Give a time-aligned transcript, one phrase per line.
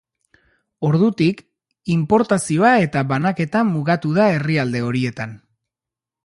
[0.87, 1.43] Ordutik,
[1.97, 5.39] inportazioa eta banaketa mugatu da herrialde horietan.